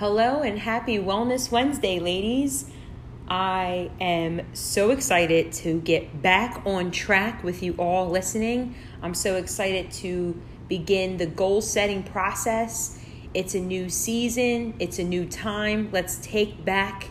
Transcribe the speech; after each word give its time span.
Hello 0.00 0.40
and 0.40 0.58
happy 0.58 0.96
Wellness 0.96 1.50
Wednesday, 1.50 1.98
ladies. 1.98 2.64
I 3.28 3.90
am 4.00 4.40
so 4.54 4.92
excited 4.92 5.52
to 5.52 5.78
get 5.78 6.22
back 6.22 6.62
on 6.64 6.90
track 6.90 7.44
with 7.44 7.62
you 7.62 7.74
all 7.74 8.08
listening. 8.08 8.74
I'm 9.02 9.12
so 9.12 9.36
excited 9.36 9.90
to 10.00 10.40
begin 10.68 11.18
the 11.18 11.26
goal 11.26 11.60
setting 11.60 12.02
process. 12.02 12.98
It's 13.34 13.54
a 13.54 13.60
new 13.60 13.90
season, 13.90 14.72
it's 14.78 14.98
a 14.98 15.04
new 15.04 15.26
time. 15.26 15.90
Let's 15.92 16.16
take 16.16 16.64
back 16.64 17.08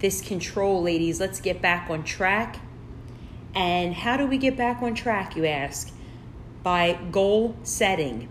this 0.00 0.20
control, 0.20 0.82
ladies. 0.82 1.18
Let's 1.18 1.40
get 1.40 1.62
back 1.62 1.88
on 1.88 2.04
track. 2.04 2.58
And 3.54 3.94
how 3.94 4.18
do 4.18 4.26
we 4.26 4.36
get 4.36 4.58
back 4.58 4.82
on 4.82 4.94
track, 4.94 5.36
you 5.36 5.46
ask? 5.46 5.90
By 6.62 6.98
goal 7.10 7.56
setting. 7.62 8.28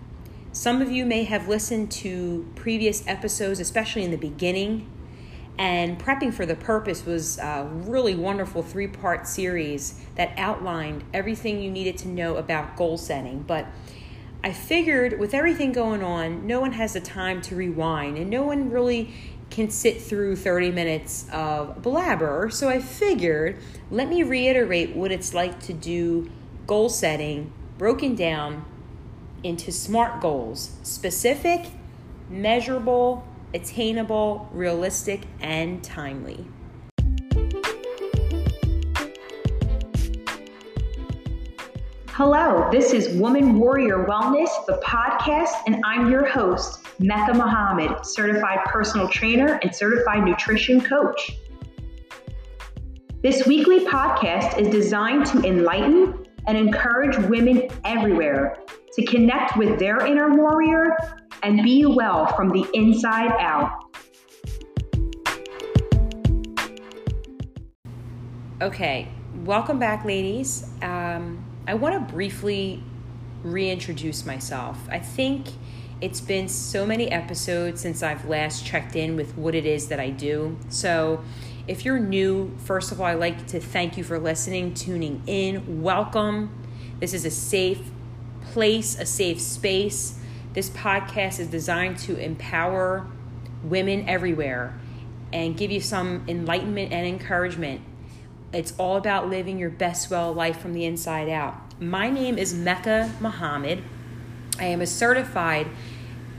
Some 0.56 0.82
of 0.82 0.90
you 0.90 1.06
may 1.06 1.26
have 1.26 1.50
listened 1.50 1.92
to 1.92 2.50
previous 2.56 3.06
episodes, 3.08 3.60
especially 3.60 4.06
in 4.06 4.12
the 4.12 4.18
beginning. 4.18 4.89
And 5.57 6.00
Prepping 6.00 6.34
for 6.34 6.46
the 6.46 6.56
Purpose 6.56 7.06
was 7.06 7.38
a 7.39 7.68
really 7.70 8.16
wonderful 8.16 8.64
three 8.64 8.88
part 8.88 9.28
series 9.28 10.00
that 10.15 10.32
outlined 10.38 11.04
everything 11.14 11.62
you 11.62 11.70
needed 11.70 11.98
to 12.00 12.07
know 12.07 12.38
about 12.38 12.78
goal 12.78 12.98
setting. 12.98 13.42
But 13.42 13.68
I 14.46 14.54
figured 14.54 15.20
with 15.20 15.34
everything 15.34 15.74
going 15.74 16.02
on, 16.02 16.48
no 16.48 16.62
one 16.62 16.71
has 16.71 16.93
the 16.93 17.01
time 17.01 17.42
to 17.42 17.56
rewind, 17.57 18.18
and 18.18 18.29
no 18.29 18.43
one 18.43 18.71
really 18.71 19.14
can 19.50 19.70
sit 19.70 20.01
through 20.01 20.37
30 20.37 20.71
minutes 20.71 21.28
of 21.34 21.82
blabber. 21.82 22.50
So 22.50 22.70
I 22.70 22.79
figured, 22.79 23.57
let 23.92 24.07
me 24.07 24.24
reiterate 24.24 24.96
what 24.96 25.12
it's 25.12 25.34
like 25.34 25.60
to 25.64 25.74
do 25.74 26.32
goal 26.65 26.87
setting 26.87 27.51
broken 27.78 28.15
down 28.15 28.65
into 29.46 29.72
SMART 29.72 30.22
goals 30.22 30.72
specific, 30.82 31.68
measurable, 32.31 33.23
attainable, 33.54 34.50
realistic, 34.52 35.22
and 35.40 35.84
timely. 35.84 36.44
Hello, 42.08 42.68
this 42.72 42.92
is 42.92 43.16
Woman 43.20 43.60
Warrior 43.60 44.06
Wellness, 44.06 44.50
the 44.66 44.82
podcast, 44.84 45.54
and 45.68 45.80
I'm 45.86 46.09
your 46.09 46.26
host, 46.26 46.80
Mecca 46.98 47.36
Muhammad, 47.36 48.04
certified 48.04 48.66
personal 48.66 49.08
trainer 49.09 49.59
and 49.62 49.76
certified 49.76 50.24
nutrition 50.24 50.82
coach. 50.82 51.38
This 53.22 53.46
weekly 53.46 53.86
podcast 53.86 54.58
is 54.58 54.70
designed 54.70 55.28
to 55.28 55.44
enlighten 55.44 56.26
and 56.48 56.58
encourage 56.58 57.18
women 57.18 57.70
everywhere 57.84 58.58
to 58.96 59.06
connect 59.06 59.58
with 59.58 59.78
their 59.78 60.06
inner 60.06 60.36
warrior 60.36 60.96
and 61.44 61.62
be 61.64 61.86
well 61.86 62.28
from 62.36 62.50
the 62.50 62.66
inside 62.74 63.32
out. 63.40 63.72
Okay, 68.62 69.10
welcome 69.44 69.80
back, 69.80 70.06
ladies. 70.06 70.66
Um, 70.82 71.44
I 71.68 71.74
want 71.74 72.08
to 72.08 72.14
briefly 72.14 72.82
reintroduce 73.44 74.26
myself. 74.26 74.78
I 74.90 75.00
think 75.00 75.48
it's 76.00 76.22
been 76.22 76.48
so 76.48 76.86
many 76.86 77.12
episodes 77.12 77.82
since 77.82 78.02
I've 78.02 78.26
last 78.30 78.66
checked 78.66 78.96
in 78.96 79.18
with 79.18 79.38
what 79.38 79.56
it 79.56 79.66
is 79.66 79.90
that 79.90 80.00
I 80.00 80.09
do. 80.09 80.58
So, 80.70 81.24
if 81.68 81.84
you're 81.84 82.00
new, 82.00 82.56
first 82.59 82.92
of 82.92 83.02
all, 83.02 83.08
I'd 83.08 83.20
like 83.20 83.48
to 83.48 83.59
thank 83.59 83.98
you 83.98 84.04
for 84.04 84.20
listening, 84.20 84.74
tuning 84.74 85.22
in. 85.26 85.82
Welcome. 85.82 86.66
This 87.00 87.14
is 87.14 87.26
a 87.26 87.32
safe 87.32 87.82
place, 88.52 88.98
a 88.98 89.06
safe 89.06 89.42
space. 89.42 90.20
This 90.54 90.70
podcast 90.70 91.40
is 91.40 91.48
designed 91.48 91.98
to 92.00 92.18
empower 92.18 93.08
women 93.64 94.08
everywhere 94.08 94.80
and 95.34 95.58
give 95.58 95.72
you 95.72 95.82
some 95.82 96.24
enlightenment 96.28 96.94
and 96.94 97.06
encouragement. 97.06 97.82
It's 98.54 98.74
all 98.78 98.96
about 98.96 99.30
living 99.30 99.60
your 99.60 99.70
best 99.70 100.10
well 100.10 100.32
life 100.34 100.60
from 100.60 100.74
the 100.74 100.86
inside 100.86 101.28
out. 101.28 101.56
My 101.81 102.09
name 102.09 102.38
is 102.38 102.53
Mecca 102.53 103.14
Muhammad. 103.19 103.84
I 104.59 104.66
am 104.66 104.80
a 104.80 104.88
certified 104.88 105.68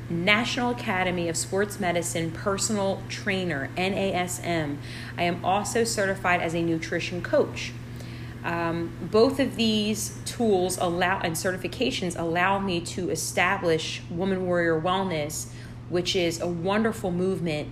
National 0.09 0.71
Academy 0.71 1.29
of 1.29 1.37
Sports 1.37 1.81
Medicine 1.81 2.31
personal 2.31 3.03
trainer, 3.09 3.71
NASM. 3.77 4.79
I 5.19 5.25
am 5.25 5.45
also 5.45 5.85
certified 5.85 6.41
as 6.41 6.55
a 6.55 6.63
nutrition 6.63 7.21
coach. 7.21 7.73
Um, 8.47 8.93
both 9.11 9.41
of 9.41 9.57
these 9.57 10.17
tools 10.25 10.79
allow 10.79 11.19
and 11.19 11.35
certifications 11.35 12.17
allow 12.17 12.61
me 12.61 12.81
to 12.83 13.11
establish 13.11 14.03
Woman 14.09 14.47
Warrior 14.47 14.81
Wellness, 14.81 15.49
which 15.89 16.15
is 16.15 16.41
a 16.41 16.47
wonderful 16.47 17.11
movement 17.11 17.69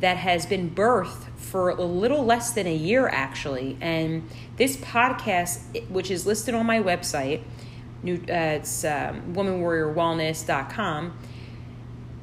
that 0.00 0.16
has 0.16 0.44
been 0.44 0.68
birthed 0.68 1.30
for 1.36 1.70
a 1.70 1.84
little 1.84 2.24
less 2.24 2.50
than 2.50 2.66
a 2.66 2.74
year 2.74 3.08
actually. 3.08 3.78
And 3.80 4.28
this 4.56 4.76
podcast, 4.78 5.88
which 5.90 6.10
is 6.10 6.26
listed 6.26 6.56
on 6.56 6.66
my 6.66 6.82
website, 6.82 7.42
new, 8.02 8.16
uh, 8.28 8.58
it's 8.58 8.84
um, 8.84 9.32
womanwarriorwellness.com. 9.32 11.18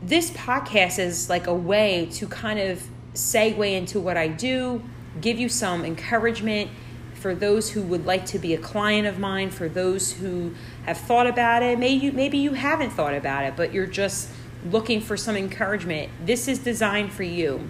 This 0.02 0.30
podcast 0.32 1.00
is 1.00 1.30
like 1.30 1.48
a 1.48 1.54
way 1.54 2.10
to 2.12 2.28
kind 2.28 2.60
of 2.60 2.84
segue 3.14 3.72
into 3.72 4.02
what 4.02 4.18
I 4.18 4.28
do, 4.28 4.84
give 5.22 5.40
you 5.40 5.48
some 5.48 5.86
encouragement 5.86 6.70
for 7.24 7.34
those 7.34 7.72
who 7.72 7.82
would 7.82 8.06
like 8.06 8.26
to 8.26 8.38
be 8.38 8.54
a 8.54 8.58
client 8.58 9.08
of 9.08 9.18
mine, 9.18 9.50
for 9.50 9.70
those 9.70 10.12
who 10.12 10.54
have 10.86 10.98
thought 10.98 11.26
about 11.26 11.64
it, 11.64 11.80
maybe 11.80 12.06
you, 12.06 12.12
maybe 12.12 12.38
you 12.38 12.52
haven't 12.52 12.90
thought 12.90 13.14
about 13.14 13.46
it, 13.46 13.56
but 13.56 13.72
you're 13.72 13.88
just 13.88 14.30
looking 14.70 15.00
for 15.00 15.16
some 15.16 15.38
encouragement. 15.38 16.12
This 16.26 16.50
is 16.50 16.60
designed 16.60 17.14
for 17.14 17.24
you. 17.24 17.70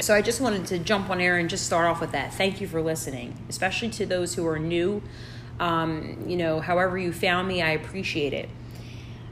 So 0.00 0.14
I 0.14 0.22
just 0.22 0.40
wanted 0.40 0.64
to 0.68 0.78
jump 0.78 1.10
on 1.10 1.20
air 1.20 1.36
and 1.36 1.50
just 1.50 1.66
start 1.66 1.84
off 1.88 2.00
with 2.00 2.12
that. 2.12 2.32
Thank 2.32 2.62
you 2.62 2.66
for 2.66 2.80
listening, 2.80 3.36
especially 3.50 3.90
to 3.90 4.06
those 4.06 4.34
who 4.34 4.46
are 4.46 4.58
new. 4.58 5.02
Um, 5.58 6.24
you 6.26 6.38
know, 6.38 6.60
however 6.60 6.96
you 6.96 7.12
found 7.12 7.48
me, 7.48 7.60
I 7.60 7.72
appreciate 7.72 8.32
it. 8.32 8.48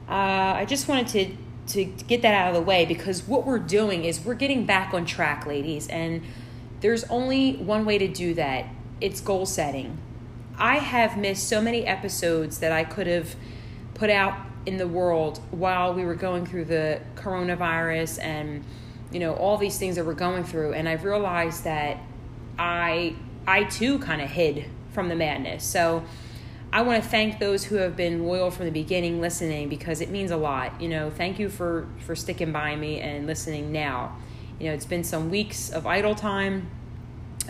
Uh, 0.07 0.57
I 0.61 0.65
just 0.65 0.87
wanted 0.87 1.07
to 1.07 1.35
to 1.73 1.85
get 1.85 2.23
that 2.23 2.33
out 2.33 2.47
of 2.49 2.55
the 2.55 2.61
way 2.61 2.83
because 2.83 3.27
what 3.27 3.45
we're 3.45 3.59
doing 3.59 4.03
is 4.03 4.19
we're 4.25 4.33
getting 4.33 4.65
back 4.65 4.91
on 4.91 5.05
track, 5.05 5.45
ladies, 5.45 5.87
and 5.87 6.23
there's 6.81 7.03
only 7.05 7.57
one 7.57 7.85
way 7.85 7.99
to 7.99 8.07
do 8.07 8.33
that 8.33 8.65
it's 9.01 9.21
goal 9.21 9.45
setting. 9.45 9.97
I 10.57 10.75
have 10.75 11.17
missed 11.17 11.47
so 11.47 11.61
many 11.61 11.85
episodes 11.85 12.59
that 12.59 12.71
I 12.71 12.83
could 12.83 13.07
have 13.07 13.35
put 13.93 14.09
out 14.09 14.37
in 14.65 14.77
the 14.77 14.87
world 14.87 15.39
while 15.51 15.93
we 15.93 16.05
were 16.05 16.15
going 16.15 16.45
through 16.45 16.65
the 16.65 17.01
coronavirus 17.15 18.21
and 18.21 18.63
you 19.11 19.19
know 19.19 19.33
all 19.33 19.57
these 19.57 19.79
things 19.79 19.95
that 19.95 20.05
we're 20.05 20.13
going 20.13 20.43
through 20.43 20.73
and 20.73 20.87
I've 20.87 21.03
realized 21.03 21.63
that 21.63 21.97
I 22.57 23.15
I 23.47 23.63
too 23.63 23.99
kind 23.99 24.21
of 24.21 24.29
hid 24.29 24.65
from 24.91 25.09
the 25.09 25.15
madness. 25.15 25.63
So 25.63 26.03
I 26.71 26.83
want 26.83 27.03
to 27.03 27.09
thank 27.09 27.39
those 27.39 27.63
who 27.63 27.75
have 27.75 27.95
been 27.95 28.25
loyal 28.25 28.51
from 28.51 28.65
the 28.65 28.71
beginning 28.71 29.21
listening 29.21 29.69
because 29.69 30.01
it 30.01 30.09
means 30.09 30.29
a 30.29 30.37
lot. 30.37 30.79
You 30.79 30.89
know, 30.89 31.09
thank 31.09 31.39
you 31.39 31.49
for 31.49 31.87
for 31.99 32.15
sticking 32.15 32.51
by 32.51 32.75
me 32.75 32.99
and 32.99 33.25
listening 33.25 33.71
now. 33.71 34.17
You 34.59 34.67
know, 34.67 34.73
it's 34.73 34.85
been 34.85 35.03
some 35.03 35.31
weeks 35.31 35.69
of 35.69 35.87
idle 35.87 36.15
time, 36.15 36.69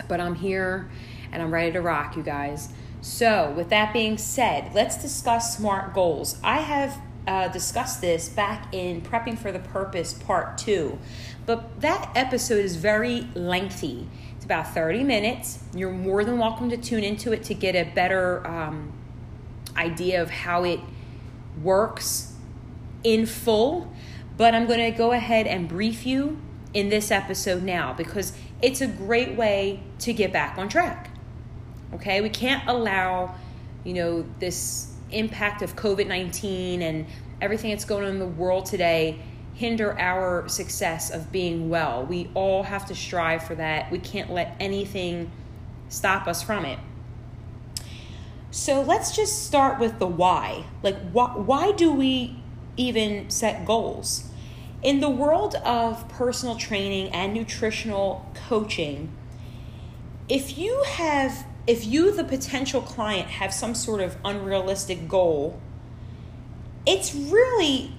but 0.08 0.20
I'm 0.20 0.36
here 0.36 0.88
and 1.32 1.42
I'm 1.42 1.52
ready 1.52 1.72
to 1.72 1.80
rock, 1.80 2.16
you 2.16 2.22
guys. 2.22 2.70
So, 3.00 3.52
with 3.56 3.70
that 3.70 3.92
being 3.92 4.18
said, 4.18 4.72
let's 4.74 5.00
discuss 5.00 5.56
SMART 5.56 5.94
goals. 5.94 6.38
I 6.44 6.58
have 6.58 6.98
uh, 7.26 7.48
discussed 7.48 8.00
this 8.00 8.28
back 8.28 8.74
in 8.74 9.00
Prepping 9.00 9.38
for 9.38 9.52
the 9.52 9.58
Purpose 9.58 10.12
Part 10.12 10.58
2, 10.58 10.98
but 11.46 11.80
that 11.80 12.10
episode 12.14 12.64
is 12.64 12.76
very 12.76 13.26
lengthy. 13.34 14.06
It's 14.36 14.44
about 14.44 14.74
30 14.74 15.04
minutes. 15.04 15.62
You're 15.74 15.92
more 15.92 16.24
than 16.24 16.38
welcome 16.38 16.68
to 16.70 16.76
tune 16.76 17.04
into 17.04 17.32
it 17.32 17.42
to 17.44 17.54
get 17.54 17.74
a 17.74 17.90
better 17.94 18.46
um, 18.46 18.92
idea 19.76 20.22
of 20.22 20.30
how 20.30 20.64
it 20.64 20.80
works 21.62 22.34
in 23.02 23.26
full. 23.26 23.92
But 24.36 24.54
I'm 24.54 24.66
going 24.66 24.90
to 24.90 24.96
go 24.96 25.12
ahead 25.12 25.46
and 25.46 25.68
brief 25.68 26.06
you 26.06 26.40
in 26.72 26.88
this 26.88 27.10
episode 27.10 27.62
now 27.62 27.92
because 27.92 28.32
it's 28.62 28.80
a 28.80 28.86
great 28.86 29.36
way 29.36 29.82
to 30.00 30.12
get 30.12 30.32
back 30.32 30.56
on 30.56 30.68
track. 30.68 31.09
Okay, 31.94 32.20
we 32.20 32.30
can't 32.30 32.68
allow, 32.68 33.34
you 33.84 33.94
know, 33.94 34.24
this 34.38 34.92
impact 35.10 35.62
of 35.62 35.74
COVID 35.74 36.06
19 36.06 36.82
and 36.82 37.06
everything 37.40 37.70
that's 37.70 37.84
going 37.84 38.04
on 38.04 38.10
in 38.10 38.18
the 38.18 38.26
world 38.26 38.66
today 38.66 39.20
hinder 39.54 39.98
our 39.98 40.48
success 40.48 41.10
of 41.10 41.30
being 41.30 41.68
well. 41.68 42.06
We 42.06 42.30
all 42.34 42.62
have 42.62 42.86
to 42.86 42.94
strive 42.94 43.42
for 43.42 43.54
that. 43.56 43.90
We 43.90 43.98
can't 43.98 44.30
let 44.30 44.56
anything 44.58 45.30
stop 45.88 46.26
us 46.26 46.42
from 46.42 46.64
it. 46.64 46.78
So 48.50 48.80
let's 48.80 49.14
just 49.14 49.46
start 49.46 49.78
with 49.78 49.98
the 49.98 50.06
why. 50.06 50.64
Like, 50.82 50.98
why, 51.10 51.32
why 51.36 51.72
do 51.72 51.92
we 51.92 52.36
even 52.76 53.28
set 53.28 53.66
goals? 53.66 54.30
In 54.82 55.00
the 55.00 55.10
world 55.10 55.56
of 55.56 56.08
personal 56.08 56.56
training 56.56 57.08
and 57.08 57.34
nutritional 57.34 58.26
coaching, 58.48 59.12
if 60.28 60.56
you 60.56 60.82
have 60.86 61.44
if 61.66 61.86
you, 61.86 62.12
the 62.14 62.24
potential 62.24 62.80
client, 62.82 63.28
have 63.28 63.52
some 63.52 63.74
sort 63.74 64.00
of 64.00 64.16
unrealistic 64.24 65.08
goal, 65.08 65.60
it's 66.86 67.14
really 67.14 67.94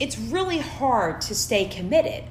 it's 0.00 0.18
really 0.18 0.60
hard 0.60 1.20
to 1.20 1.34
stay 1.34 1.66
committed. 1.66 2.24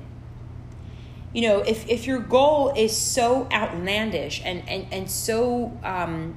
you 1.34 1.42
know, 1.42 1.60
if, 1.60 1.88
if 1.88 2.08
your 2.08 2.20
goal 2.20 2.74
is 2.76 2.96
so 2.98 3.48
outlandish 3.52 4.42
and, 4.44 4.68
and, 4.68 4.88
and 4.92 5.10
so, 5.10 5.78
um, 5.84 6.36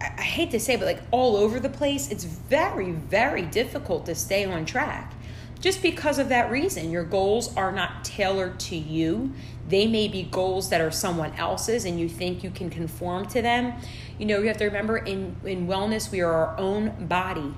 I, 0.00 0.12
I 0.18 0.22
hate 0.22 0.50
to 0.50 0.60
say, 0.60 0.76
but 0.76 0.84
like 0.84 1.02
all 1.10 1.36
over 1.36 1.58
the 1.58 1.70
place, 1.70 2.10
it's 2.10 2.24
very, 2.24 2.92
very 2.92 3.42
difficult 3.42 4.04
to 4.06 4.14
stay 4.14 4.44
on 4.44 4.66
track. 4.66 5.14
Just 5.60 5.80
because 5.80 6.18
of 6.18 6.28
that 6.28 6.50
reason, 6.50 6.90
your 6.90 7.04
goals 7.04 7.56
are 7.56 7.72
not 7.72 8.04
tailored 8.04 8.58
to 8.60 8.76
you. 8.76 9.32
They 9.68 9.86
may 9.86 10.08
be 10.08 10.24
goals 10.24 10.70
that 10.70 10.80
are 10.80 10.90
someone 10.90 11.32
else's 11.34 11.84
and 11.84 11.98
you 11.98 12.08
think 12.08 12.42
you 12.42 12.50
can 12.50 12.68
conform 12.68 13.26
to 13.28 13.40
them. 13.40 13.74
You 14.18 14.26
know, 14.26 14.38
you 14.38 14.48
have 14.48 14.56
to 14.58 14.64
remember 14.64 14.98
in, 14.98 15.36
in 15.44 15.66
wellness, 15.66 16.10
we 16.10 16.20
are 16.20 16.32
our 16.32 16.58
own 16.58 17.06
body, 17.06 17.54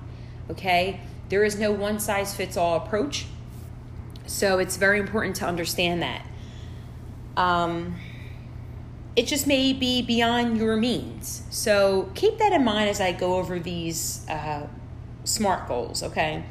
okay? 0.50 1.00
There 1.28 1.44
is 1.44 1.58
no 1.58 1.72
one 1.72 1.98
size 1.98 2.34
fits 2.34 2.56
all 2.56 2.76
approach. 2.76 3.26
So 4.26 4.58
it's 4.58 4.76
very 4.76 5.00
important 5.00 5.36
to 5.36 5.46
understand 5.46 6.02
that. 6.02 6.26
Um, 7.36 7.96
it 9.16 9.26
just 9.26 9.46
may 9.46 9.72
be 9.72 10.02
beyond 10.02 10.58
your 10.58 10.76
means. 10.76 11.42
So 11.50 12.10
keep 12.14 12.38
that 12.38 12.52
in 12.52 12.64
mind 12.64 12.90
as 12.90 13.00
I 13.00 13.12
go 13.12 13.34
over 13.36 13.58
these 13.58 14.26
uh, 14.28 14.66
SMART 15.24 15.68
goals, 15.68 16.02
okay? 16.02 16.44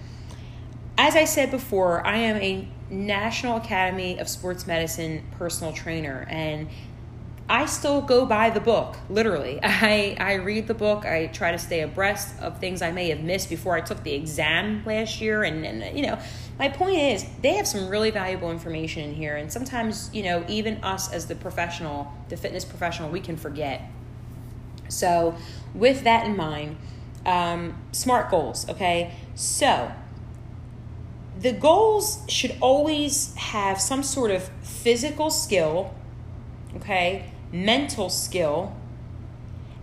As 1.03 1.17
I 1.17 1.25
said 1.25 1.51
before, 1.51 2.07
I 2.07 2.15
am 2.15 2.37
a 2.37 2.65
National 2.89 3.57
Academy 3.57 4.19
of 4.19 4.29
Sports 4.29 4.65
Medicine 4.65 5.21
personal 5.37 5.73
trainer, 5.73 6.25
and 6.29 6.69
I 7.49 7.65
still 7.65 8.01
go 8.01 8.25
by 8.25 8.51
the 8.51 8.61
book, 8.61 8.95
literally. 9.09 9.59
I, 9.63 10.15
I 10.17 10.35
read 10.35 10.67
the 10.67 10.73
book. 10.73 11.05
I 11.05 11.25
try 11.27 11.51
to 11.51 11.59
stay 11.59 11.81
abreast 11.81 12.39
of 12.39 12.57
things 12.61 12.81
I 12.81 12.93
may 12.93 13.09
have 13.09 13.19
missed 13.19 13.49
before 13.49 13.75
I 13.75 13.81
took 13.81 14.01
the 14.03 14.13
exam 14.13 14.81
last 14.85 15.19
year. 15.19 15.43
And, 15.43 15.65
and, 15.65 15.97
you 15.97 16.07
know, 16.07 16.17
my 16.57 16.69
point 16.69 16.95
is, 16.95 17.25
they 17.41 17.55
have 17.55 17.67
some 17.67 17.89
really 17.89 18.09
valuable 18.09 18.49
information 18.49 19.03
in 19.03 19.13
here. 19.13 19.35
And 19.35 19.51
sometimes, 19.51 20.09
you 20.13 20.23
know, 20.23 20.45
even 20.47 20.81
us 20.85 21.11
as 21.11 21.25
the 21.25 21.35
professional, 21.35 22.13
the 22.29 22.37
fitness 22.37 22.63
professional, 22.63 23.09
we 23.09 23.19
can 23.19 23.35
forget. 23.35 23.81
So, 24.87 25.35
with 25.73 26.05
that 26.05 26.25
in 26.25 26.37
mind, 26.37 26.77
um, 27.25 27.81
SMART 27.91 28.31
goals, 28.31 28.69
okay? 28.69 29.13
So, 29.35 29.91
the 31.43 31.51
goals 31.51 32.23
should 32.29 32.55
always 32.61 33.35
have 33.35 33.79
some 33.79 34.01
sort 34.01 34.31
of 34.31 34.43
physical 34.61 35.29
skill, 35.29 35.93
okay? 36.77 37.29
mental 37.51 38.09
skill, 38.09 38.73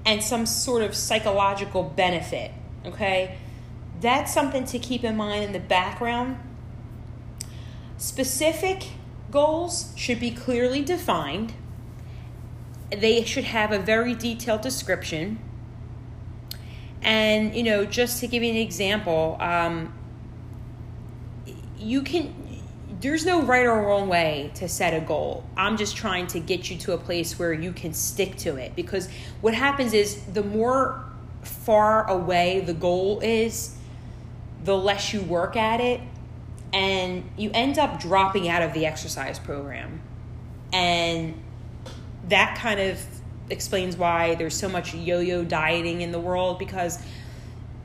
and 0.06 0.24
some 0.24 0.46
sort 0.46 0.82
of 0.82 0.94
psychological 0.94 1.82
benefit. 1.82 2.50
Okay? 2.86 3.36
That's 4.00 4.32
something 4.32 4.64
to 4.64 4.78
keep 4.78 5.04
in 5.04 5.16
mind 5.18 5.44
in 5.44 5.52
the 5.52 5.60
background. 5.60 6.38
Specific 7.98 8.88
goals 9.30 9.92
should 9.96 10.18
be 10.18 10.30
clearly 10.30 10.82
defined, 10.82 11.52
they 12.90 13.22
should 13.22 13.44
have 13.44 13.70
a 13.70 13.78
very 13.78 14.14
detailed 14.14 14.62
description. 14.62 15.38
And, 17.02 17.54
you 17.54 17.62
know, 17.62 17.84
just 17.84 18.18
to 18.20 18.26
give 18.26 18.42
you 18.42 18.50
an 18.50 18.56
example, 18.56 19.36
um, 19.38 19.92
you 21.80 22.02
can 22.02 22.34
there's 23.00 23.24
no 23.24 23.42
right 23.42 23.64
or 23.64 23.80
wrong 23.80 24.08
way 24.08 24.50
to 24.56 24.68
set 24.68 24.92
a 24.92 25.00
goal. 25.00 25.42
I'm 25.56 25.78
just 25.78 25.96
trying 25.96 26.26
to 26.28 26.40
get 26.40 26.70
you 26.70 26.76
to 26.78 26.92
a 26.92 26.98
place 26.98 27.38
where 27.38 27.52
you 27.52 27.72
can 27.72 27.94
stick 27.94 28.36
to 28.38 28.56
it 28.56 28.76
because 28.76 29.08
what 29.40 29.54
happens 29.54 29.94
is 29.94 30.22
the 30.26 30.42
more 30.42 31.02
far 31.42 32.06
away 32.10 32.60
the 32.60 32.74
goal 32.74 33.20
is, 33.20 33.74
the 34.64 34.76
less 34.76 35.14
you 35.14 35.22
work 35.22 35.56
at 35.56 35.80
it 35.80 36.00
and 36.74 37.28
you 37.38 37.50
end 37.54 37.78
up 37.78 38.00
dropping 38.00 38.48
out 38.48 38.62
of 38.62 38.74
the 38.74 38.84
exercise 38.84 39.38
program. 39.38 40.00
And 40.72 41.40
that 42.28 42.58
kind 42.58 42.80
of 42.80 43.02
explains 43.48 43.96
why 43.96 44.34
there's 44.34 44.54
so 44.54 44.68
much 44.68 44.94
yo-yo 44.94 45.42
dieting 45.42 46.02
in 46.02 46.12
the 46.12 46.20
world 46.20 46.58
because 46.58 47.02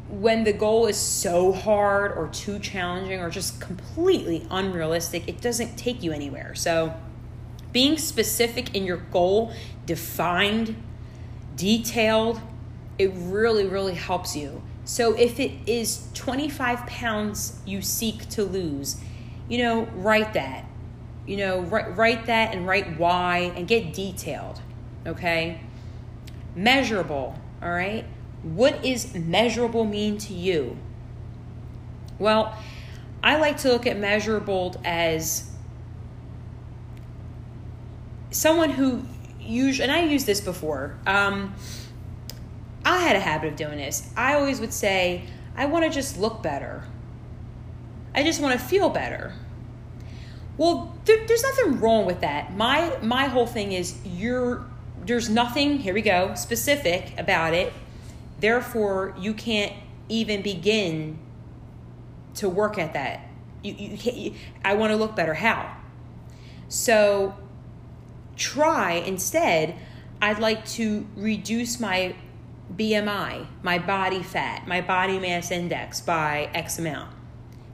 when 0.09 0.43
the 0.43 0.53
goal 0.53 0.85
is 0.85 0.97
so 0.97 1.51
hard 1.51 2.11
or 2.11 2.27
too 2.27 2.59
challenging 2.59 3.19
or 3.19 3.29
just 3.29 3.59
completely 3.59 4.45
unrealistic, 4.51 5.27
it 5.27 5.41
doesn't 5.41 5.77
take 5.77 6.03
you 6.03 6.11
anywhere. 6.11 6.53
So, 6.55 6.93
being 7.71 7.97
specific 7.97 8.73
in 8.75 8.85
your 8.85 8.97
goal, 8.97 9.51
defined, 9.85 10.75
detailed, 11.55 12.39
it 12.97 13.11
really, 13.15 13.65
really 13.65 13.95
helps 13.95 14.35
you. 14.35 14.61
So, 14.85 15.13
if 15.17 15.39
it 15.39 15.51
is 15.65 16.07
25 16.13 16.85
pounds 16.85 17.59
you 17.65 17.81
seek 17.81 18.29
to 18.29 18.43
lose, 18.43 18.97
you 19.49 19.57
know, 19.57 19.87
write 19.95 20.33
that. 20.33 20.65
You 21.25 21.37
know, 21.37 21.61
write, 21.61 21.97
write 21.97 22.25
that 22.27 22.53
and 22.53 22.67
write 22.67 22.99
why 22.99 23.51
and 23.55 23.67
get 23.67 23.93
detailed. 23.93 24.61
Okay? 25.07 25.59
Measurable. 26.55 27.37
All 27.61 27.71
right? 27.71 28.05
What 28.45 28.85
is 28.85 29.15
measurable 29.15 29.85
mean 29.85 30.19
to 30.19 30.33
you? 30.33 30.77
Well, 32.19 32.55
I 33.23 33.37
like 33.37 33.57
to 33.59 33.69
look 33.69 33.87
at 33.87 33.97
measurable 33.97 34.79
as 34.85 35.49
someone 38.29 38.69
who 38.69 39.03
usually, 39.41 39.89
and 39.89 39.91
I 39.91 40.03
used 40.05 40.27
this 40.27 40.41
before. 40.41 40.95
Um, 41.07 41.55
I 42.85 42.99
had 42.99 43.15
a 43.15 43.19
habit 43.19 43.49
of 43.49 43.55
doing 43.55 43.77
this. 43.79 44.11
I 44.15 44.35
always 44.35 44.59
would 44.59 44.73
say, 44.73 45.23
I 45.57 45.65
want 45.65 45.85
to 45.85 45.89
just 45.89 46.19
look 46.19 46.43
better. 46.43 46.83
I 48.13 48.21
just 48.21 48.39
want 48.39 48.59
to 48.59 48.63
feel 48.63 48.89
better. 48.89 49.33
Well, 50.55 50.95
there, 51.05 51.25
there's 51.25 51.41
nothing 51.41 51.79
wrong 51.79 52.05
with 52.05 52.21
that. 52.21 52.55
My 52.55 52.95
my 53.01 53.25
whole 53.25 53.47
thing 53.47 53.71
is 53.71 53.97
you're 54.05 54.65
there's 55.03 55.29
nothing 55.29 55.79
here 55.79 55.93
we 55.95 56.01
go 56.01 56.35
specific 56.35 57.13
about 57.17 57.53
it 57.53 57.73
Therefore, 58.39 59.15
you 59.17 59.33
can't 59.33 59.73
even 60.09 60.41
begin 60.41 61.19
to 62.35 62.49
work 62.49 62.77
at 62.77 62.93
that. 62.93 63.21
You, 63.63 63.73
you 63.73 63.97
can't, 63.97 64.17
you, 64.17 64.33
I 64.63 64.75
want 64.75 64.91
to 64.91 64.97
look 64.97 65.15
better. 65.15 65.33
How? 65.33 65.77
So 66.67 67.35
try 68.35 68.93
instead, 68.93 69.75
I'd 70.21 70.39
like 70.39 70.65
to 70.69 71.07
reduce 71.15 71.79
my 71.79 72.15
BMI, 72.75 73.47
my 73.63 73.79
body 73.79 74.23
fat, 74.23 74.67
my 74.67 74.81
body 74.81 75.19
mass 75.19 75.51
index 75.51 76.01
by 76.01 76.49
X 76.53 76.79
amount. 76.79 77.11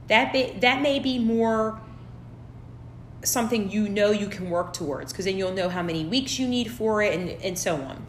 That, 0.08 0.32
be, 0.32 0.52
that 0.60 0.82
may 0.82 0.98
be 0.98 1.18
more 1.18 1.80
something 3.24 3.70
you 3.70 3.88
know 3.88 4.10
you 4.10 4.26
can 4.26 4.50
work 4.50 4.72
towards 4.72 5.12
because 5.12 5.24
then 5.24 5.36
you'll 5.36 5.52
know 5.52 5.68
how 5.68 5.82
many 5.82 6.04
weeks 6.04 6.38
you 6.38 6.48
need 6.48 6.70
for 6.70 7.02
it 7.02 7.18
and, 7.18 7.30
and 7.42 7.58
so 7.58 7.76
on. 7.76 8.04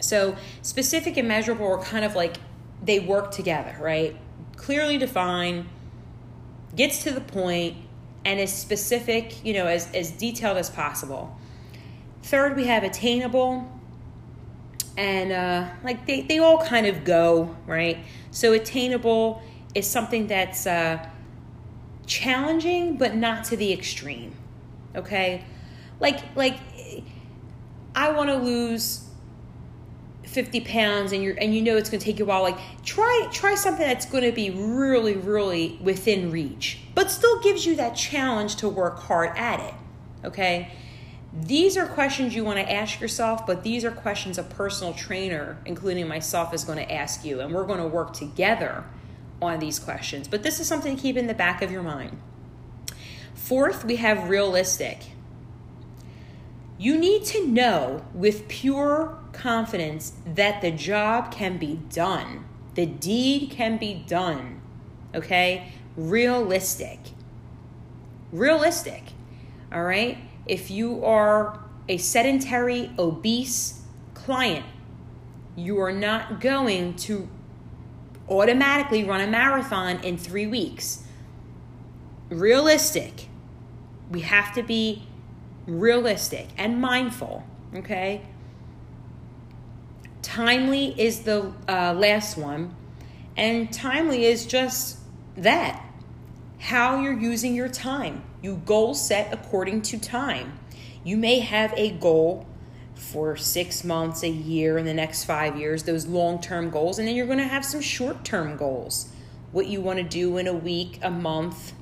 So, 0.00 0.36
specific 0.62 1.16
and 1.16 1.28
measurable 1.28 1.66
are 1.66 1.82
kind 1.82 2.04
of 2.04 2.14
like 2.14 2.36
they 2.82 3.00
work 3.00 3.30
together, 3.30 3.76
right? 3.80 4.16
Clearly 4.56 4.98
defined, 4.98 5.66
gets 6.76 7.02
to 7.04 7.10
the 7.10 7.20
point, 7.20 7.76
and 8.24 8.38
is 8.38 8.52
specific, 8.52 9.44
you 9.44 9.54
know, 9.54 9.66
as, 9.66 9.92
as 9.94 10.10
detailed 10.10 10.58
as 10.58 10.70
possible. 10.70 11.36
Third, 12.22 12.56
we 12.56 12.66
have 12.66 12.84
attainable, 12.84 13.70
and 14.96 15.32
uh, 15.32 15.68
like 15.82 16.06
they, 16.06 16.22
they 16.22 16.38
all 16.38 16.58
kind 16.58 16.86
of 16.86 17.04
go, 17.04 17.56
right? 17.66 17.98
So, 18.30 18.52
attainable 18.52 19.42
is 19.74 19.88
something 19.88 20.26
that's 20.26 20.66
uh, 20.66 21.04
challenging, 22.06 22.96
but 22.96 23.14
not 23.14 23.44
to 23.44 23.56
the 23.56 23.72
extreme, 23.72 24.34
okay? 24.94 25.44
Like, 26.00 26.36
like, 26.36 26.58
I 27.94 28.12
want 28.12 28.28
to 28.30 28.36
lose 28.36 29.07
50 30.28 30.60
pounds 30.60 31.12
and 31.12 31.22
you're 31.22 31.34
and 31.40 31.54
you 31.54 31.62
know 31.62 31.76
it's 31.76 31.88
going 31.88 31.98
to 31.98 32.04
take 32.04 32.18
you 32.18 32.24
a 32.24 32.28
while 32.28 32.42
like 32.42 32.58
try 32.84 33.28
try 33.32 33.54
something 33.54 33.86
that's 33.86 34.06
going 34.06 34.24
to 34.24 34.32
be 34.32 34.50
really 34.50 35.14
really 35.14 35.78
within 35.82 36.30
reach 36.30 36.78
but 36.94 37.10
still 37.10 37.40
gives 37.40 37.64
you 37.64 37.74
that 37.76 37.94
challenge 37.94 38.56
to 38.56 38.68
work 38.68 38.98
hard 39.00 39.36
at 39.36 39.60
it 39.60 39.74
okay? 40.24 40.70
These 41.32 41.76
are 41.76 41.86
questions 41.86 42.34
you 42.34 42.42
want 42.44 42.58
to 42.58 42.70
ask 42.70 43.00
yourself 43.00 43.46
but 43.46 43.62
these 43.62 43.84
are 43.84 43.90
questions 43.90 44.38
a 44.38 44.42
personal 44.42 44.92
trainer 44.92 45.58
including 45.64 46.06
myself 46.08 46.52
is 46.52 46.64
going 46.64 46.78
to 46.78 46.92
ask 46.92 47.24
you 47.24 47.40
and 47.40 47.54
we're 47.54 47.66
going 47.66 47.80
to 47.80 47.88
work 47.88 48.12
together 48.12 48.84
on 49.40 49.60
these 49.60 49.78
questions. 49.78 50.28
But 50.28 50.42
this 50.42 50.60
is 50.60 50.66
something 50.66 50.96
to 50.96 51.02
keep 51.02 51.16
in 51.16 51.26
the 51.26 51.34
back 51.34 51.62
of 51.62 51.70
your 51.70 51.82
mind. 51.82 52.18
Fourth 53.34 53.84
we 53.84 53.96
have 53.96 54.28
realistic 54.28 54.98
you 56.78 56.96
need 56.96 57.24
to 57.24 57.44
know 57.46 58.04
with 58.14 58.46
pure 58.46 59.18
confidence 59.32 60.12
that 60.24 60.62
the 60.62 60.70
job 60.70 61.32
can 61.32 61.58
be 61.58 61.80
done, 61.90 62.44
the 62.74 62.86
deed 62.86 63.50
can 63.50 63.76
be 63.76 64.04
done. 64.06 64.60
Okay? 65.14 65.72
Realistic. 65.96 67.00
Realistic. 68.30 69.02
All 69.72 69.82
right? 69.82 70.18
If 70.46 70.70
you 70.70 71.04
are 71.04 71.58
a 71.88 71.98
sedentary, 71.98 72.90
obese 72.98 73.82
client, 74.14 74.64
you 75.56 75.80
are 75.80 75.92
not 75.92 76.40
going 76.40 76.94
to 76.94 77.28
automatically 78.28 79.02
run 79.02 79.20
a 79.20 79.26
marathon 79.26 79.98
in 80.04 80.16
three 80.16 80.46
weeks. 80.46 81.04
Realistic. 82.28 83.28
We 84.10 84.20
have 84.20 84.54
to 84.54 84.62
be 84.62 85.08
realistic 85.68 86.48
and 86.56 86.80
mindful, 86.80 87.44
okay? 87.74 88.22
Timely 90.22 90.98
is 91.00 91.20
the 91.20 91.52
uh, 91.68 91.94
last 91.94 92.36
one, 92.36 92.74
and 93.36 93.72
timely 93.72 94.24
is 94.24 94.46
just 94.46 94.98
that 95.36 95.84
how 96.58 97.00
you're 97.00 97.18
using 97.18 97.54
your 97.54 97.68
time. 97.68 98.24
You 98.42 98.60
goal 98.64 98.94
set 98.94 99.32
according 99.32 99.82
to 99.82 99.98
time. 99.98 100.58
You 101.04 101.16
may 101.16 101.40
have 101.40 101.72
a 101.76 101.92
goal 101.92 102.46
for 102.94 103.36
six 103.36 103.84
months, 103.84 104.22
a 104.22 104.28
year, 104.28 104.76
in 104.76 104.84
the 104.84 104.94
next 104.94 105.24
five 105.24 105.56
years, 105.56 105.84
those 105.84 106.06
long 106.06 106.40
term 106.40 106.70
goals, 106.70 106.98
and 106.98 107.06
then 107.06 107.14
you're 107.14 107.26
going 107.26 107.38
to 107.38 107.44
have 107.44 107.64
some 107.64 107.80
short 107.80 108.24
term 108.24 108.56
goals. 108.56 109.12
What 109.52 109.66
you 109.66 109.80
want 109.80 109.98
to 109.98 110.04
do 110.04 110.36
in 110.36 110.46
a 110.46 110.52
week, 110.52 110.98
a 111.02 111.10
month. 111.10 111.72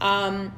Um, 0.00 0.52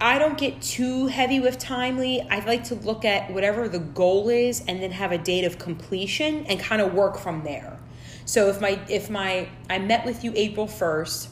I 0.00 0.20
don't 0.20 0.38
get 0.38 0.62
too 0.62 1.08
heavy 1.08 1.40
with 1.40 1.58
timely. 1.58 2.20
I 2.22 2.44
like 2.44 2.64
to 2.64 2.76
look 2.76 3.04
at 3.04 3.32
whatever 3.32 3.68
the 3.68 3.80
goal 3.80 4.28
is 4.28 4.62
and 4.68 4.80
then 4.80 4.92
have 4.92 5.10
a 5.10 5.18
date 5.18 5.44
of 5.44 5.58
completion 5.58 6.46
and 6.46 6.60
kind 6.60 6.80
of 6.80 6.94
work 6.94 7.18
from 7.18 7.42
there. 7.42 7.80
So 8.24 8.48
if 8.48 8.60
my 8.60 8.78
if 8.88 9.10
my 9.10 9.48
I 9.68 9.78
met 9.78 10.04
with 10.04 10.22
you 10.22 10.32
April 10.36 10.68
1st 10.68 11.28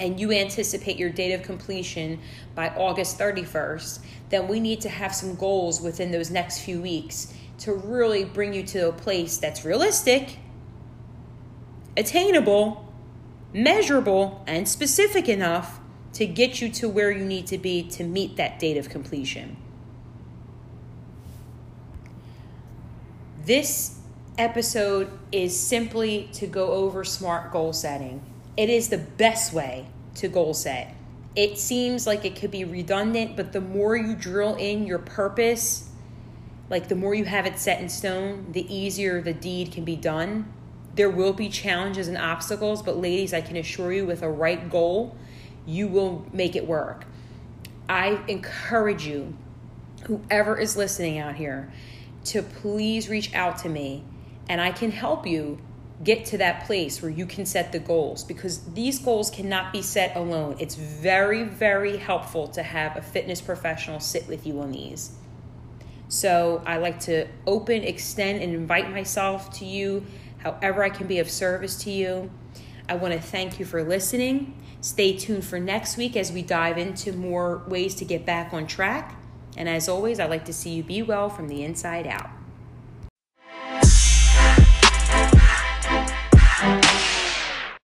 and 0.00 0.18
you 0.18 0.32
anticipate 0.32 0.96
your 0.96 1.10
date 1.10 1.32
of 1.32 1.42
completion 1.42 2.18
by 2.56 2.70
August 2.70 3.18
31st, 3.18 4.00
then 4.30 4.48
we 4.48 4.58
need 4.58 4.80
to 4.80 4.88
have 4.88 5.14
some 5.14 5.36
goals 5.36 5.80
within 5.80 6.10
those 6.10 6.30
next 6.30 6.60
few 6.60 6.82
weeks 6.82 7.32
to 7.58 7.72
really 7.72 8.24
bring 8.24 8.52
you 8.52 8.64
to 8.64 8.88
a 8.88 8.92
place 8.92 9.38
that's 9.38 9.64
realistic, 9.64 10.38
attainable, 11.96 12.92
measurable, 13.52 14.42
and 14.46 14.68
specific 14.68 15.28
enough 15.28 15.78
to 16.16 16.26
get 16.26 16.62
you 16.62 16.70
to 16.70 16.88
where 16.88 17.10
you 17.10 17.22
need 17.22 17.46
to 17.46 17.58
be 17.58 17.82
to 17.82 18.02
meet 18.02 18.36
that 18.36 18.58
date 18.58 18.78
of 18.78 18.88
completion. 18.88 19.54
This 23.44 23.98
episode 24.38 25.10
is 25.30 25.58
simply 25.58 26.30
to 26.32 26.46
go 26.46 26.72
over 26.72 27.04
smart 27.04 27.52
goal 27.52 27.74
setting. 27.74 28.22
It 28.56 28.70
is 28.70 28.88
the 28.88 28.96
best 28.96 29.52
way 29.52 29.88
to 30.14 30.28
goal 30.28 30.54
set. 30.54 30.94
It 31.34 31.58
seems 31.58 32.06
like 32.06 32.24
it 32.24 32.34
could 32.34 32.50
be 32.50 32.64
redundant, 32.64 33.36
but 33.36 33.52
the 33.52 33.60
more 33.60 33.94
you 33.94 34.14
drill 34.14 34.54
in 34.54 34.86
your 34.86 34.98
purpose, 34.98 35.90
like 36.70 36.88
the 36.88 36.96
more 36.96 37.14
you 37.14 37.26
have 37.26 37.44
it 37.44 37.58
set 37.58 37.78
in 37.78 37.90
stone, 37.90 38.46
the 38.52 38.74
easier 38.74 39.20
the 39.20 39.34
deed 39.34 39.70
can 39.70 39.84
be 39.84 39.96
done. 39.96 40.50
There 40.94 41.10
will 41.10 41.34
be 41.34 41.50
challenges 41.50 42.08
and 42.08 42.16
obstacles, 42.16 42.80
but 42.80 42.96
ladies, 42.96 43.34
I 43.34 43.42
can 43.42 43.58
assure 43.58 43.92
you 43.92 44.06
with 44.06 44.22
a 44.22 44.30
right 44.30 44.70
goal, 44.70 45.14
you 45.66 45.88
will 45.88 46.26
make 46.32 46.56
it 46.56 46.66
work. 46.66 47.04
I 47.88 48.20
encourage 48.28 49.06
you, 49.06 49.36
whoever 50.04 50.58
is 50.58 50.76
listening 50.76 51.18
out 51.18 51.34
here, 51.34 51.72
to 52.26 52.42
please 52.42 53.08
reach 53.08 53.34
out 53.34 53.58
to 53.58 53.68
me 53.68 54.04
and 54.48 54.60
I 54.60 54.70
can 54.70 54.90
help 54.90 55.26
you 55.26 55.58
get 56.04 56.26
to 56.26 56.38
that 56.38 56.66
place 56.66 57.00
where 57.00 57.10
you 57.10 57.26
can 57.26 57.46
set 57.46 57.72
the 57.72 57.78
goals 57.78 58.22
because 58.22 58.62
these 58.74 58.98
goals 58.98 59.30
cannot 59.30 59.72
be 59.72 59.80
set 59.80 60.14
alone. 60.16 60.56
It's 60.58 60.74
very, 60.74 61.42
very 61.44 61.96
helpful 61.96 62.48
to 62.48 62.62
have 62.62 62.96
a 62.96 63.02
fitness 63.02 63.40
professional 63.40 63.98
sit 64.00 64.28
with 64.28 64.46
you 64.46 64.60
on 64.60 64.72
these. 64.72 65.12
So 66.08 66.62
I 66.66 66.76
like 66.76 67.00
to 67.00 67.26
open, 67.46 67.82
extend, 67.82 68.42
and 68.42 68.54
invite 68.54 68.90
myself 68.90 69.52
to 69.58 69.64
you 69.64 70.04
however 70.38 70.84
I 70.84 70.90
can 70.90 71.06
be 71.06 71.18
of 71.18 71.30
service 71.30 71.76
to 71.84 71.90
you. 71.90 72.30
I 72.88 72.94
want 72.94 73.14
to 73.14 73.20
thank 73.20 73.58
you 73.58 73.64
for 73.64 73.82
listening. 73.82 74.54
Stay 74.80 75.16
tuned 75.16 75.44
for 75.44 75.58
next 75.58 75.96
week 75.96 76.16
as 76.16 76.30
we 76.30 76.42
dive 76.42 76.78
into 76.78 77.12
more 77.12 77.64
ways 77.66 77.94
to 77.96 78.04
get 78.04 78.24
back 78.24 78.52
on 78.52 78.66
track. 78.66 79.16
And 79.56 79.68
as 79.68 79.88
always, 79.88 80.20
I'd 80.20 80.30
like 80.30 80.44
to 80.44 80.52
see 80.52 80.70
you 80.70 80.82
be 80.82 81.02
well 81.02 81.28
from 81.28 81.48
the 81.48 81.64
inside 81.64 82.06
out. 82.06 82.30